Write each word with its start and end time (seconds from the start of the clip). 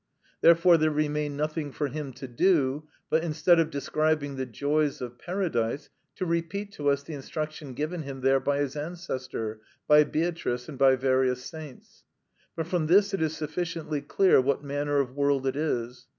Therefore 0.41 0.77
there 0.79 0.89
remained 0.89 1.37
nothing 1.37 1.71
for 1.71 1.87
him 1.89 2.11
to 2.13 2.27
do 2.27 2.87
but, 3.11 3.23
instead 3.23 3.59
of 3.59 3.69
describing 3.69 4.35
the 4.35 4.47
joys 4.47 4.99
of 4.99 5.19
paradise, 5.19 5.91
to 6.15 6.25
repeat 6.25 6.71
to 6.71 6.89
us 6.89 7.03
the 7.03 7.13
instruction 7.13 7.75
given 7.75 8.01
him 8.01 8.21
there 8.21 8.39
by 8.39 8.57
his 8.57 8.75
ancestor, 8.75 9.61
by 9.87 10.03
Beatrice, 10.03 10.67
and 10.67 10.75
by 10.79 10.95
various 10.95 11.45
saints. 11.45 12.03
But 12.55 12.65
from 12.65 12.87
this 12.87 13.13
it 13.13 13.21
is 13.21 13.37
sufficiently 13.37 14.01
clear 14.01 14.41
what 14.41 14.63
manner 14.63 14.99
of 15.01 15.13
world 15.15 15.45
it 15.45 15.55
is. 15.55 16.07